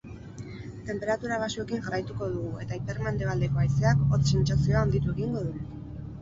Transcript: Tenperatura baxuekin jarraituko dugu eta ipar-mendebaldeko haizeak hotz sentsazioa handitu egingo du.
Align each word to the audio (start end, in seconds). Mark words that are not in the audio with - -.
Tenperatura 0.85 1.35
baxuekin 1.43 1.83
jarraituko 1.87 2.29
dugu 2.37 2.63
eta 2.63 2.79
ipar-mendebaldeko 2.79 3.61
haizeak 3.65 4.03
hotz 4.15 4.21
sentsazioa 4.33 4.81
handitu 4.87 5.15
egingo 5.15 5.47
du. 5.51 5.55